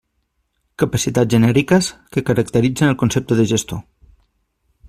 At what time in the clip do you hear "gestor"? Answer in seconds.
3.55-3.83